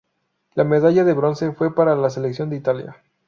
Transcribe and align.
La 0.55 0.63
medalla 0.63 1.03
de 1.03 1.13
bronce 1.13 1.51
fue 1.53 1.75
para 1.75 1.95
la 1.95 2.09
selección 2.09 2.49
de 2.49 2.55
Italia. 2.55 3.03